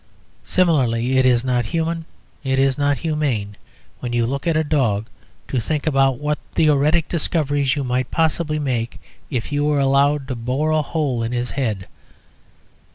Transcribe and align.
Similarly, 0.45 1.19
it 1.19 1.27
is 1.27 1.45
not 1.45 1.67
human, 1.67 2.05
it 2.43 2.57
is 2.57 2.75
not 2.75 2.97
humane, 2.97 3.55
when 3.99 4.13
you 4.13 4.25
look 4.25 4.47
at 4.47 4.57
a 4.57 4.63
dog 4.63 5.05
to 5.47 5.59
think 5.59 5.85
about 5.85 6.17
what 6.17 6.39
theoretic 6.55 7.07
discoveries 7.07 7.75
you 7.75 7.83
might 7.83 8.09
possibly 8.09 8.57
make 8.57 8.99
if 9.29 9.51
you 9.51 9.63
were 9.63 9.79
allowed 9.79 10.27
to 10.29 10.35
bore 10.35 10.71
a 10.71 10.81
hole 10.81 11.21
in 11.21 11.33
his 11.33 11.51
head. 11.51 11.85